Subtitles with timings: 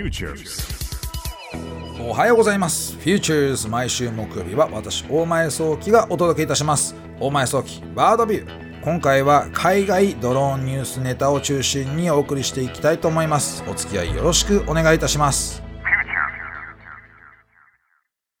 [0.00, 0.64] Futures.
[2.00, 2.96] おはようございます。
[2.96, 6.94] Futures 毎週木曜日は私、大前早期がお届けいたします。
[7.20, 8.80] 大前早期バードビュー。
[8.82, 13.62] 今回は海外ドローンニュースネタを中心にお送りしていきたいと思います。
[13.68, 15.69] お付き合いよろしくお願いいたします。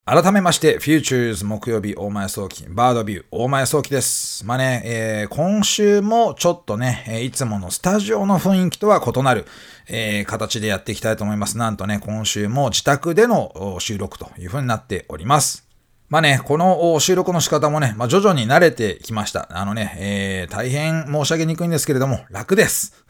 [0.06, 4.44] 改めまして、フューチャーズ木曜日大前早期バードビュー大前早期です。
[4.44, 9.44] まあね、えー今週もちょっとね、えいつものスタジオの雰囲気とは異なる、
[9.88, 11.58] えー形でやっていきたいと思います。
[11.58, 15.68] なんとね、今週も自宅での収録という風になっております。
[16.08, 19.48] まあね、この収録の仕方もね、まあ徐々に慣れてきました。
[19.50, 23.04] あのね、えー大変申し上げにくいんですけれども、楽です。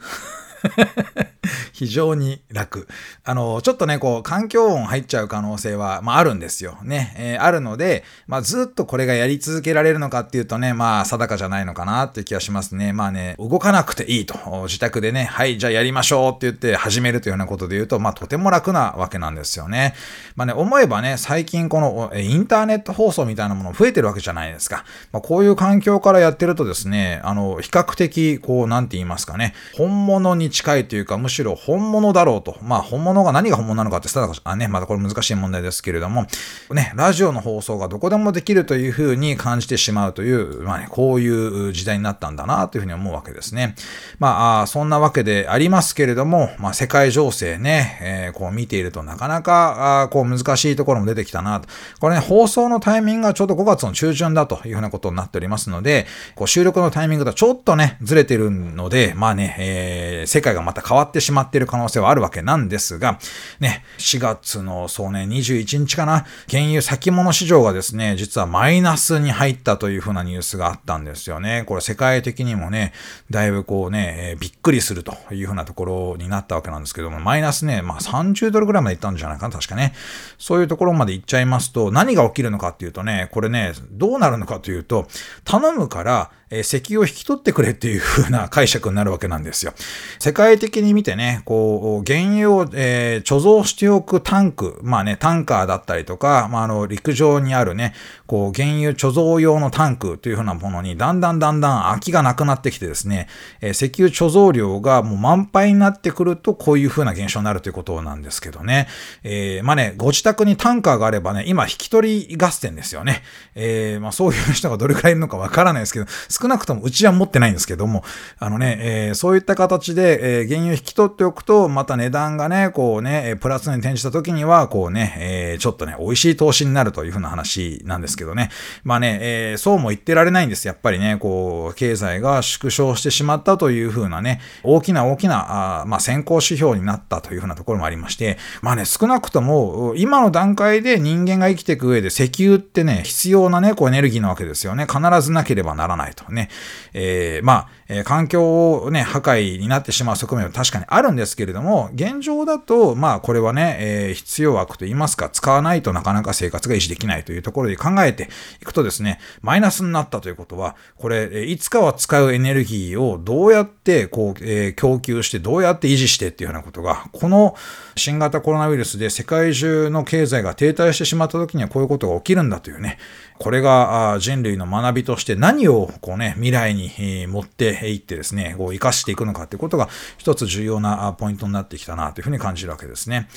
[1.73, 2.87] 非常に楽。
[3.23, 6.77] あの、ちょっとね、こう、環境音入っちゃう可能性は、まあ、あるんですよ。
[6.83, 7.13] ね。
[7.17, 12.93] えーあるので、まあ、ずっとこれがやり続けられるのかっていうとね、まあ、定かじゃないのかなっていう気がしますね。
[12.93, 14.37] まあね、動かなくていいと。
[14.67, 19.95] 自宅でね、はい、じゃあやりましょうって言って始めるというようなことで言うと、まあ、とても楽なわけなんですよね。
[20.35, 24.85] まあね、思えばね、最近この、インターネット放送みたいなもの増えてるわけじゃないですか。
[25.11, 32.57] まあ、こういう環境からやってるとですね、あの、比較的、こう、なんて言いますかね、本物に近いというか、むしろ本物だろうと。
[32.61, 36.27] まあ、本物が何が本物なのかって定かじゃ、あね、またこれ難しい問題ですけれども、
[36.71, 43.75] ね、ラジオの放送がどこでもできるというふうに感じてしまうという、まあね、こういう時代になったんだなというふうに思うわけですね。
[44.19, 51.69] まあ、そんなわけでありますけれども、まあ、世界情勢ね、えーこう見ているとなかなか、あこう難しいところも出てきたなと。
[51.99, 63.19] これね、放送のタイミングがちょうど5月の中旬だというふうなことになっておりますので、こう収録のタイミングとはちょっとね、ずれてるので、まあね、えー世世界がまた変わってしまっている可能性はあるわけなんですが、
[63.59, 71.63] ね、4月のそうね、21日かな、原油先物市場がですね、実はマイナスに入ったというふうなニュースがあったんですよね。
[71.67, 72.91] これ世界的にもね、
[73.29, 79.93] だいぶこうね、えーびっくりするというふうなところになったわけなんですけども、マイナスね、まあ30ドルぐらいまでいったんじゃないかな、確かね。
[80.39, 85.07] そういうところまで行っちゃいますと、何が起きるのかっていうとね、これね、どうなるのかというと、
[85.45, 89.73] 頼むから、え石油を引き取ってくれっていう風な解釈になるわけなんですよ。
[90.19, 97.93] 世界的に見てね、こう、原油を、えー貯蔵しておくタンク、まあね、タンカーだったりとか、まああの、陸上にあるね、
[98.27, 103.27] こう、原油貯蔵用のタンクという風なものに、だんだんだんだん空きがなくなってきてですね、
[103.61, 108.87] えー石油貯蔵量がもう満杯になってくると、こういう風な現象になるということなんですけどね。
[109.23, 113.23] えーまあね、ご自宅にタンカーがあればね、今、引き取り合戦ですよね。
[113.55, 116.05] えーまあそういう人がどれくらいいるのかわからないですけど、
[116.41, 118.03] 少なくともうちは持ってないんですけども、
[118.39, 128.49] あのね、えーそういった形で、えー原油引き取っておくと、また値段がね、こうね、プラスに転じた時には、こうね、えーちょっとね、美味しい投資になるというふうな話なんですけどね。
[128.83, 130.67] まあね、えーそうも言ってられないんです。
[130.67, 144.85] やっぱりね、こう、経済が縮小してしまったというふうなね、大きな大きな、あまあ先行指標になったというふうなところもありまして、まあね、少なくとも、今の段階で人間が生きていく上で石油ってね、必要なね、こうエネルギーなわけですよね。
[144.85, 146.49] 必ずなければならないとね。
[146.93, 158.29] えーまあ、えー環境をね、破壊になってしまう側面は確かにあるんですけれども、現状だと、まあ、これはね、えー必要枠と言いますか、使わないとなかなか生活が維持できないというところで考えて
[158.61, 167.55] いくとですね、マイナスになったということは、これ、いつかは使うエネルギーをどうやって、こう、えー供給して、どうやって維持してっていうようなことが、この
[167.95, 172.97] 新型コロナウイルスで世界中の経済が停滞してしまった時にはこういうことが起きるんだというね、
[173.41, 179.89] これが人類の学びとして何をこうね、未来に持っていってですね、こう生かしていくのかということが
[180.19, 183.27] 一つ重要なポイントになってきたなというふうに感じるわけですね。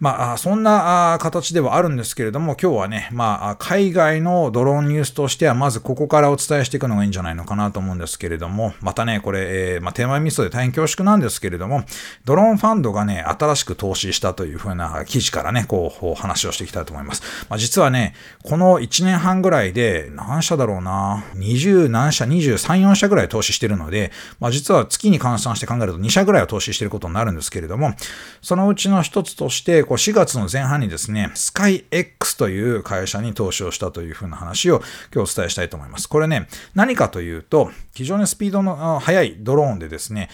[0.00, 11.84] まあ、そんな形ではあるんですけれども、今日はね、まあ、海外のドローンニュースとしては、まずここからお伝えしていくのがいいんじゃないのかなと思うんですけれども、またね、これ、えーまあ、手前味噌で大変恐縮なんですけれども、
[12.24, 17.22] ドローンファンドがね、新しく投資したというふうな記事からね、こう、話をしていきたいと思います。
[17.48, 27.94] まあ、実はね、この1年半ぐらいで、何社だろうな、20何社、23、4社ぐらい投資してるので、まあ、実は月に換算して考えると2社ぐらいは投資してることになるんですけれども、
[28.42, 34.82] そのうちの一つとして、こう4月の前半にですね、スカイ X という会社に投資をしたというふうな話を
[35.14, 36.08] 今日お伝えしたいと思います。
[36.08, 40.28] これね、何かというと、非常にスピードの速いドローンでですね、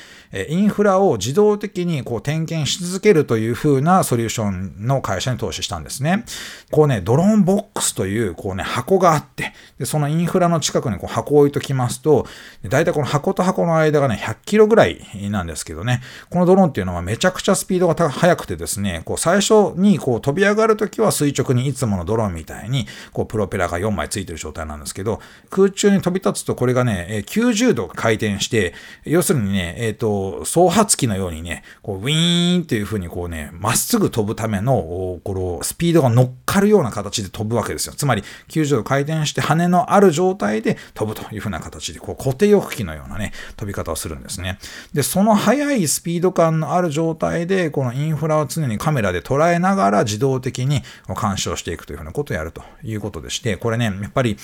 [0.49, 6.25] インフラを自動的にこう点検し続けるというふうなソリューションの会社に投資したんですね。
[6.71, 12.27] こうね、ドローンボックスというこうね、箱があって、でそのインフラの近くにこう箱を置いときますと、
[12.69, 15.01] だいたいこの箱と箱の間がね、100キロぐらい
[15.31, 16.01] なんですけどね、
[16.31, 37.95] このドローンっていうのはめちゃくちゃスピードが速くてですね、こう最最初にこう飛び上がるときは垂直にいつものドローンみたいにこうプロペラが4枚ついてる状態なんですけど、空中に飛び立つとこれがね、90度回転して、要するにね、えっ、ー、と、総発機のようにね、こうウィーンっていう風にこうね、まっすぐ飛ぶための、このスピードが乗っかるような形で飛ぶわけですよ。
[37.95, 44.59] つまり90度回転して羽のある状態で飛ぶという風な形で、こう固定翼機のようなね、飛び方をするんですね。
[44.93, 54.37] で、その速いスピード感のある状態で、このインフラを常にカメラで捉えながら自動的に監視をしていくというふうなことをやるということでして、これね、やっぱり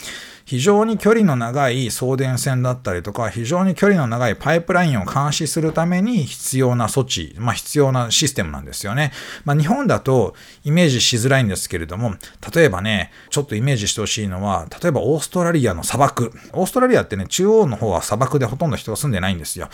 [0.44, 9.10] 非常に距離の長い送電線だったりとか、非常に距離の長いパイプラインを監視するために必要な措置、まあ必要なシステムなんですよね。
[9.44, 12.14] まあ日本だとイメージしづらいんですけれども、
[12.54, 16.32] 例えばね、ちょっとイメージしてほしいのは、例えばオーストラリアの砂漠。
[16.52, 19.68] オーストラリアってね、中央の方は砂漠でほとんど人が住んでないんですよ。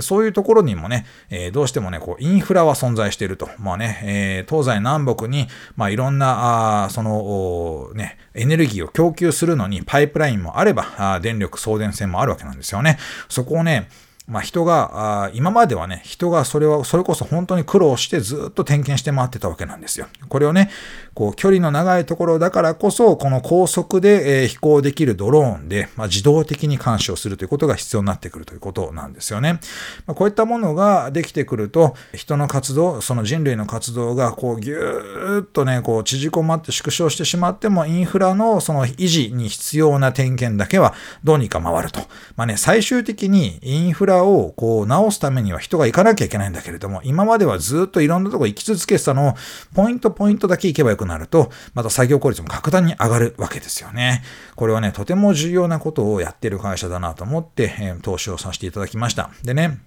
[0.00, 3.48] そういうところにもね、えー、どうしてもね、こう、インフラは存在していると。
[3.58, 12.98] まあね、えー、東西南北に、まあいろんな、あその、ね、エネルギーを供給するのにパイプラインもあれば、あ電力送電線もあるわけなんですよね。
[13.28, 13.88] そこをね、
[14.28, 20.06] まあ、人が、今まではね、人がそれは、それこそ本当に苦労してずっと点検して回ってたわけなんですよ。
[20.28, 20.68] これをね、
[21.14, 29.60] こう、距離の長いところだからこそ、この高速で、え飛行できるドローンで、まあ、自動的に監視をするということが必要になってくるということなんですよね。
[30.06, 42.00] まあ、こういったものができてくると、人の活動、その人類の活動が、こう、ぎゅーっとね、こう、縮こまって縮小してしまっても、インフラのその維持に必要な点検だけはどうにか回ると。
[42.34, 49.34] まあね、最終的にインフラをこう直すためには人が行かなきゃいけないんだけれども、今まではずっといろんなとこ行き続けてたのを、
[49.74, 54.22] ポイントポイントだけ行けばよくなると、また作業効率も格段に上がるわけですよね。
[54.54, 59.30] これはね、とても重要なことをやってる会社だなと思って、えー、投資をさせていただきました。
[59.42, 59.78] でね、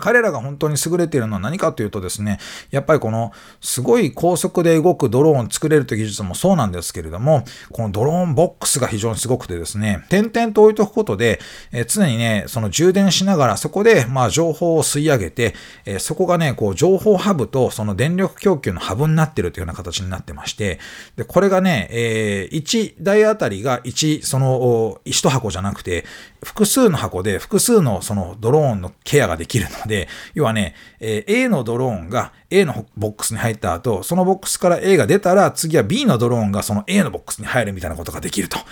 [0.00, 2.38] 彼らが本当に優れているのは何かというとですね、
[2.70, 11.40] やっぱりこのすごい高速で動くドローンを作れるという技術もそうなんですけれども、このドローンボックスが非常にすごくてですね、点々と置いとくことで、
[11.72, 15.54] え常にね、その充電しながらそこでまあ情報を吸い上げて、
[15.84, 20.78] えそこがね、こう情報ハブとその電力供給のハブになっているというような形になってまして、
[21.16, 26.04] で、これがね、え、1台あたりが1、その1箱じゃなくて、
[26.44, 38.58] 複数の箱で複数のそのドローンのケアができるので、 要はね、え A のドローンが A のボックスに入った後、そのボックスから A が出たら、次は B のドローンがその A のボックスに入るみたいなことができると。
[38.58, 38.62] っ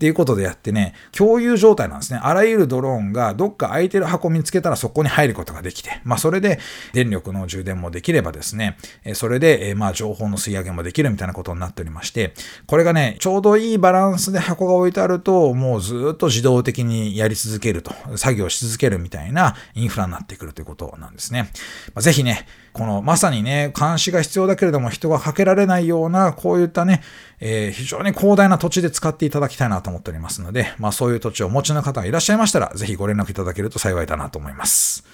[0.00, 2.18] ていうことでやってね、共有状態なんですね。
[2.22, 6.58] あらゆるドローンがどっか空いてる箱見つけたらそこに入ることができて、まあそれで
[6.94, 8.78] 電力の充電もできればですね、
[9.12, 12.32] それでまあ情報の吸い上げもできるみたいなことになっておりまして、
[12.66, 21.50] これがね、ちょうどいいバランスで箱が置いてあると、もうずっと自動的にやり続けると、作業し続けるみたいなインフラになってくるということなんですね。
[21.94, 27.02] まあ、ぜひね、このまさにね、監視が必要だけれども人がかけられないような、こういったね、
[27.40, 35.04] えー、非常に広大な土地で使っていただきたいなと思っておりますので、まあそういう土地をお持ちの方がいらっしゃいましたら、ぜひご連絡いただけると幸いだなと思います。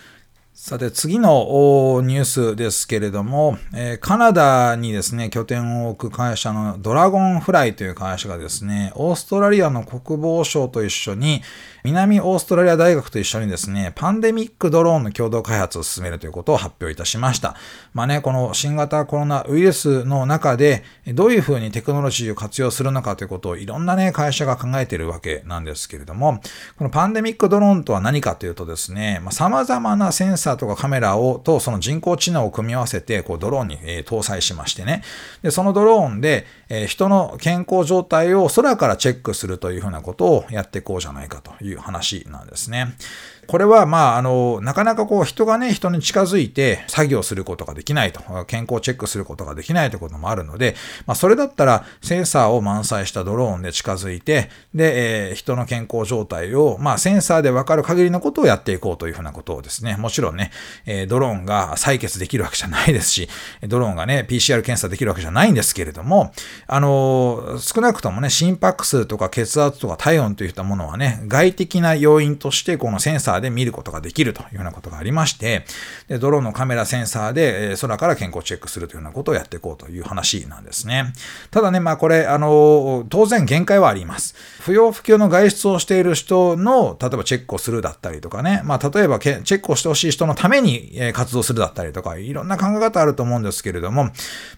[0.58, 11.42] さて次のニュースですけれども、え、カナダにですね、拠点を置く会社のドラゴンフライという会社がですね、オーストラリアの国防省と一緒に、
[11.86, 17.54] 南オーストラリア大学と一緒にですね、パンデミックドローンの共同開発を進めるということを発表いたしました。
[17.94, 26.40] まあね、この新型コロナウイルスの中で、どういうふうにテクノロジーを活用するのかということをいろんなね、会社が考えているわけなんですけれども、
[26.76, 35.04] このパンデミックドローンとは何かというとですね、まあ、様々なセンサーとかカメラを、とその人工知能を組み合わせて、こうドローンに、えー、搭載しましてね、
[35.42, 42.96] で、そのドローンで、えー、人の健康状態を空からチェックするというふうなことをやっていこうじゃないかという話なんですね。
[43.46, 50.74] これは、まあ、あの、なかなかこう、人がね、人に近づいて作業することができないと、健康チェックすることができないということもあるので、
[51.06, 60.50] まあ、それだったら、センサーを満載したドローンで近づいて、で、えー、人の健康状態を、まあ、センサーでわかる限りのことをやっていこうというふうなことをですね、もちろんね、
[60.84, 63.28] えー、ドローンが採血できるわけじゃないですし、
[63.68, 66.32] ドローンがね、PCR 検査できるわけじゃないんですけれども、
[66.66, 75.64] あの、少なくともね、心拍数とか血圧とか体温といったものはね、外的な要因として、このセンサーで見ることができるというようなことがありまして、
[76.08, 81.12] でドローンのカメラセンサーで、え空から健康チェックするというようなことをやっていこうという話なんですね。
[81.50, 84.34] ただね、まあこれ、あの、当然限界はあります。
[84.60, 94.04] 不要不急の外出をしている人の、例えばチェックをするだったりとかね、まあ例えばチェックをしてほしい人人のために活動するだったりとか、いろんな考え方あると思うんですけれども、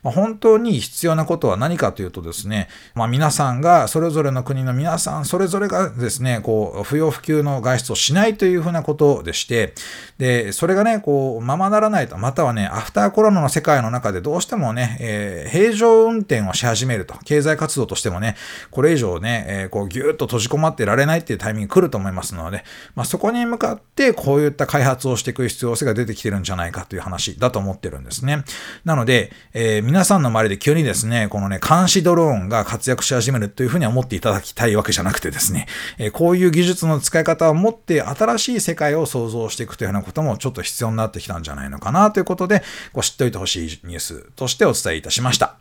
[0.03, 9.75] まあ、本当に必要なことは何かというとですね、まあ、皆さんが、それぞれの国の皆さん、それぞれがですね、こう、不要不急の外出をしないというふうなことでして、
[10.19, 18.37] で、それがね、こう、ままならないと、またはね、アフターコロナの世界の中でどうしてもね、えー、平常運転をし始めると、経済活動としてもね、
[18.71, 28.45] これ以上ね、えー、こう、ぎゅーっと閉じ込まってられないっていうタイミング来ると思いますので、まあ、そこに向かって、こういった開発をしていく必要性が出てきてるんじゃないかという話だと思ってるんですね。
[28.85, 35.67] なので、えー、皆さんの周りで急にですね、このね、監視ドローンが活躍し始めるというふうには思っていただきたいわけじゃなくてですね、
[35.99, 42.63] えー、こういう技術の使い方を持って新しい世界を創造していくというようなこともちょっと必要になってきたんじゃないのかなということで、
[42.93, 45.57] こう知っておいてほしいニュースとしてお伝えいたしました。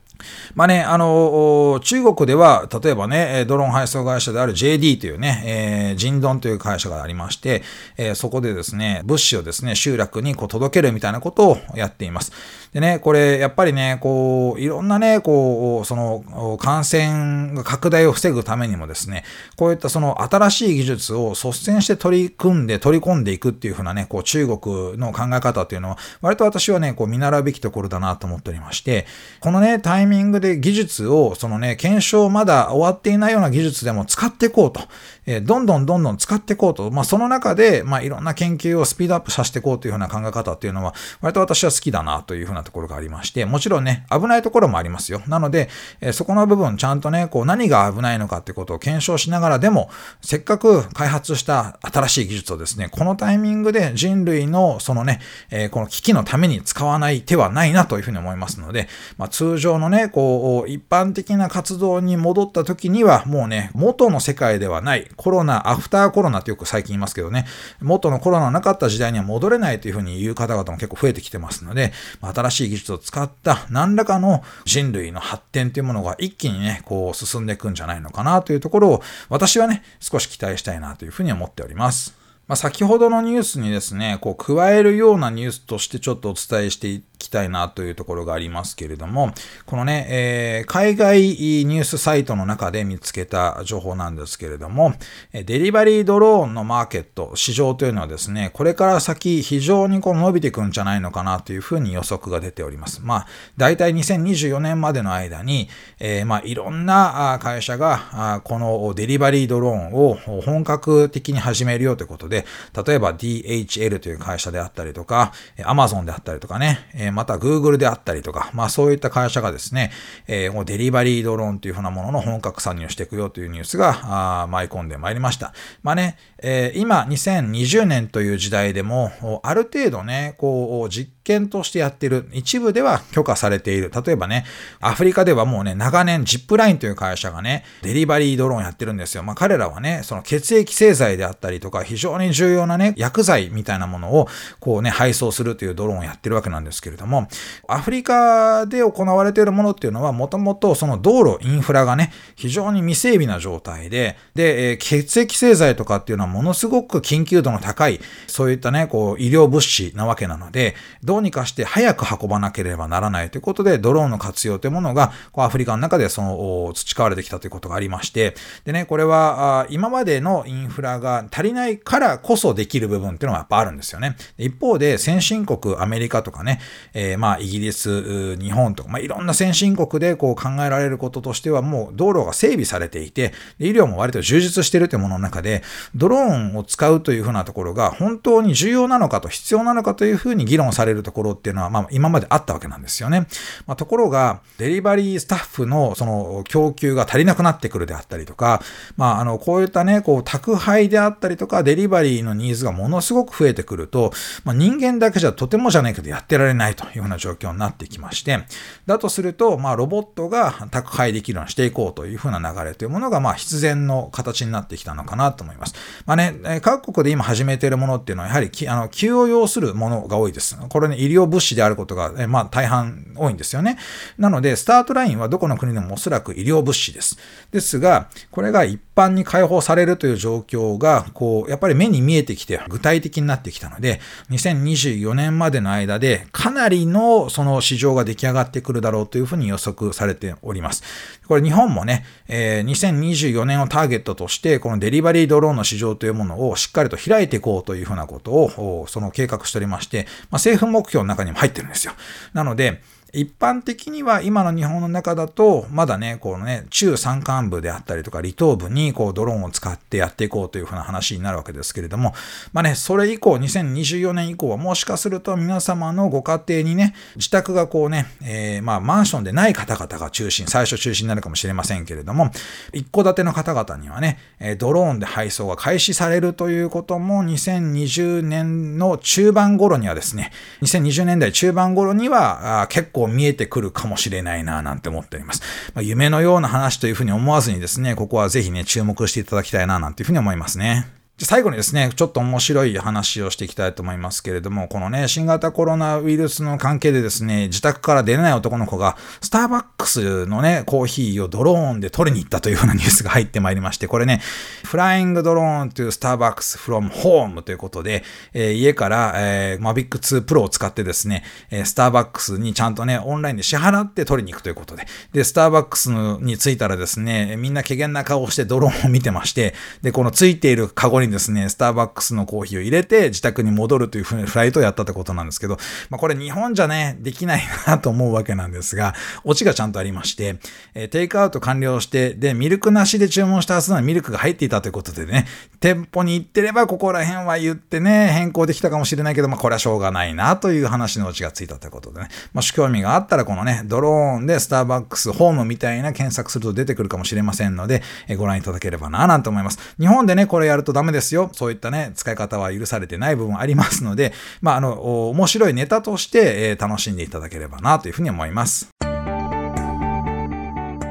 [0.56, 7.64] まあね、あの、中国では、例えばね、ドローン配送会社である JD というね、えー、ジンドンという会社がありまして、
[7.98, 12.32] えー、そこでですね、物資をですね、集落にこう届けるみたいなことをやっています。
[12.78, 19.24] でね、これ、やっぱりね、こう、いろんなね、こう、その、感染拡大を防ぐためにもですね、
[19.56, 29.08] こういったその新しい技術を率先して取り組んで、取り込んでいくっていうふうなね、こう、中国の考え方っていうのは、割と私はね、こう、見習うべきところだなと思っておりまして、
[29.40, 34.82] このね、タイミングで技術を、そのね、検証まだ終わっていないような技術でも使っていこうと。
[35.28, 36.90] えどんどんどんどん使っていこうと。
[36.90, 45.22] まあ、その中で、まあ、いろんな研究をスピードアップさせていこうというような考え方っていうのは、割と私は好きだなというふうなところがありまして、もちろんね、危ないところもありますよ。
[45.28, 45.68] なので、
[46.00, 49.90] えそこの部分、ちゃんとね、こう、何が危ないのかってことを検証しながらでも、
[50.22, 55.20] せっかく開発した新しい技術をですね、このタイミングで人類の、そのね、
[55.52, 67.46] えこの危機のために使わない手はないなというふうに思いますので、まあ、通常のね、こう、一般的な活動に戻った時には、もうね、元の世界ではない、コロナ、アフターコロナってよく最近言いますけどね、
[67.82, 82.16] 元のコロナなかった時代には戻れないというふうに言う方々も結構増えてきてますので、新しい技術を使った何らかの人類の発展というものが一気にね、こう進んでいくんじゃないのかなというところを、私はね、少し期待したいなというふうに思っております。
[82.48, 89.34] まあ、先ほどのニュースにですね、こう加えるようなニュースとしてちょっとお伝えしてきたいなというところがありますけれども、
[89.66, 94.94] このね、えー、海外ニュースサイトの中で見つけた情報なんですけれども、
[95.34, 103.02] デリバリードローンのマーケット、市場というのはですね、これから先非常にこう伸びていくんじゃないのかなというふうに予測が出ております。
[103.04, 105.70] まあ、大体2024年までの間に、
[106.00, 112.46] えー、まあ、いろんな会社が、このデリバリードローンを本格的に始めるよということで、
[112.86, 119.92] 例えば DHL という会社であったりとか、Amazon であったりとかね、また Google であったりとか、まあそういった会社がですね、
[120.28, 125.54] えー、もうデリバリードローンというふうなものの本格参入していくよというニュースが舞い込んでまいりました。
[125.84, 133.92] まあね、え、今2020年という時代でも、ある程度ね、こう実験としてやってる、一部では許可されている。
[133.94, 134.46] 例えばね、
[134.80, 139.24] アフリカではもうね、長年ジップラインという会社がね、デリバリードローンやってるんですよ。
[139.24, 144.28] まあ彼らはね、その血液製剤であったりとか、非常に重要なね、薬剤みたいなものを、
[144.62, 147.28] こうね、配送するというドローンをやってるわけなんですけれども、
[147.68, 174.16] アフリカで行われているものっていうのは、もともとその道路、インフラがね、非常に未整備な状態で、で、え血液製剤とかっていうのはものすごく緊急度の高い、そういったね、こう、医療物資なわけなので、どううにかして早く運ばなければならないということで、ドローンの活用というものが、こうアフリカの中でその、培われてきたということがありまして、でね、これは、今までのインフラが足りないからこそできる部分っていうのがやっぱあるんですよね。
[174.38, 176.60] 一方で、先進国、アメリカとかね、
[176.94, 185.64] えー、まあ、イギリス、日本とか、まあ、いろんな先進国でこう考えられることとしては、もう道路が整備されていて、医療も割と充実してるというものの中で、
[185.96, 193.28] ドローンを使うというふうなところが本当に重要なのかと必要なのかというふうに議論されるところっていうのは、まあ、今まであったわけなんですよね。
[193.66, 198.62] まあ、ところが、デリバリースタッフのその供給が足りなくなってくるであったりとか、
[198.98, 204.12] まあ、あの、こういったね、こう、宅配であったりとか、デリバリーのニーズがものすごく増えてくると、
[204.44, 208.40] まあ、人間だけじゃとてもじゃないけどやってられないというような状況になってきまして、
[208.86, 215.76] だとすると、まあ、ロボットが宅配できるようにしていこうというふうな流れというものが、まあ、必然の形になってきたのかなと思います。
[216.06, 220.58] まあね、各国で今始めているものっていうのは、やはり、あの、急を要するものが多いです。
[220.70, 223.78] これね、医療物資であることが、まあ、大半多いんですよね。
[224.18, 227.18] なので、スタートラインはどこの国でもおそらく医療物資です。
[227.52, 234.00] ですが、これが一般に開放されるという状況が、こう、やっぱり目に見えてきて具体的になってきたので、
[234.32, 240.84] 2024年までの間でかなりのその市場が出来上がってくるだろうというふうに予測されております。
[241.28, 251.94] これ日本もね、えー、2024年をターゲットとして、このデリバリードローンの市場というものをしっかりと開いていこうというふうなことを、その計画しておりまして、まあ、政府目標の中にも入ってるんですよ。
[252.34, 252.82] なので、
[253.14, 262.14] 一般的には今の日本の中だと、まだね、このね、中山間部であったりとか、離島部にこうドローンを使ってやっていこうというふうな話になるわけですけれども、
[262.52, 272.32] まあね、それ以降、2024年以降はもしかすると皆様のご家庭にね、自宅がこうね、えー、まあマンションでない方々が中心、最初中心になるかもしれませんけれども、
[272.74, 274.20] 一戸建ての方々にはね、
[274.58, 285.42] ドローンで配送が開始されるということも2020年の中盤頃にはですね、2020年代中盤頃には結構構見えてくるかもしれないななんて思っております。
[285.74, 290.97] まあ、夢のような話というふうに思わずにですね、ここはぜひね、注目していただきたいななんていうふうに思いますね。
[291.26, 304.22] 最後にですね、ちょっと面白い話をしていきたいと思いますけれども、このね、新型コロナウイルスの関係でですね、自宅から出れない男の子が、スターバックスのね、コーヒーをドローンで取りに行ったというようなニュースが入ってまいりまして、これね、
[304.64, 325.58] フライングドローンというスターバックス from home ということで、えー、家から、えー、Mavic 2 Pro を使ってですね、えー、スターバックスにちゃんとね、オンラインで支払って取りに行くということで、で、スターバックスに着いたらですね、みんな怪げな顔をしてドローンを見てまして、で、このついているカゴにですね、スターバックスのコーヒーを入れて自宅に戻るというフライトをやったってことなんですけど、
[325.90, 330.40] まあこれ日本じゃね、できないなと思うわけなんですが、オチがちゃんとありまして、
[330.74, 335.26] えー、テイクアウト完了して、で、ミルクなしで注文したはずなのにミルクが入っていたということでね、
[335.60, 349.60] 店舗に行ってればここら辺は言ってね、変更できたかもしれないけど、まあこれはしょうがないなという話のオチがついたということでね、もし興味があったらこのね、ドローンでスターバックスホームみたいな検索すると出てくるかもしれませんので、えー、ご覧いただければなぁなんて思います。
[349.80, 351.30] 日本でね、これやるとダメですですよ。
[351.34, 358.77] そういったね、使い方は許されてない部分ありますので、まあ、あの、面白いネタとして、え楽しんでいただければなというふうに思います。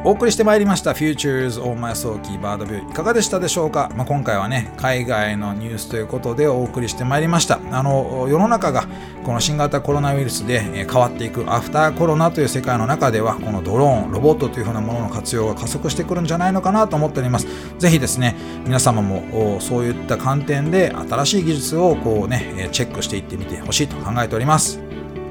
[0.07, 7.59] お送りしてまいりました Futures on My Soki Bird View いかがでしたでしょうか、まあ、今回はね海外のニュースということでお送りしてまいりました。
[7.73, 8.87] あの世の中が
[9.25, 17.49] この新型コロナウイルスで変わっていくアフターコロナという世界の中ではこのドローンロボットというふうなものの活用が加速してくるんじゃないのかなと思っております。
[17.81, 24.79] ぜひですね皆様もそういった観点で新しい技術をこうねチェックしていってみてほしいと考えております。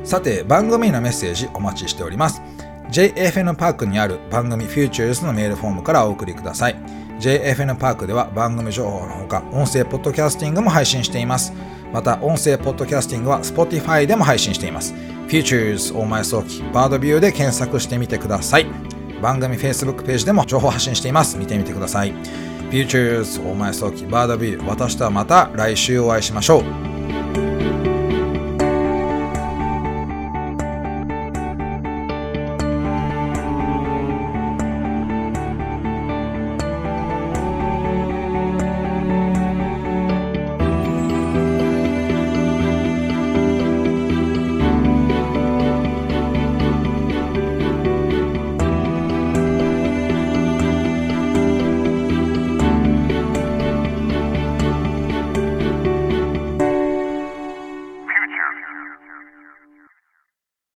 [0.03, 2.41] さて番組のメッセージお待ちしております。
[2.91, 6.75] JFN パークにある番組 Futures のメールフォームからお送りください。
[7.19, 11.53] JFN パークでは番組情報のほか、音声ポッドキャスティングも配信しています。
[11.93, 14.93] また、音声ポッドキャスティングは Spotify でも配信しています。
[15.27, 18.67] Futures 大前早期バードビューで検索してみてください。
[19.21, 21.37] 番組 Facebook ページでも情報発信しています。
[21.37, 22.13] 見てみてください。
[22.69, 26.94] Futures 大前早期バードビュー私とはまた来週お会いしましょう。